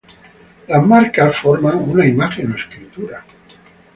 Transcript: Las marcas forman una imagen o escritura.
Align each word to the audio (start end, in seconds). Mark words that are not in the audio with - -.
Las 0.67 0.83
marcas 0.83 1.37
forman 1.37 1.75
una 1.75 2.03
imagen 2.07 2.51
o 2.51 2.55
escritura. 2.55 3.23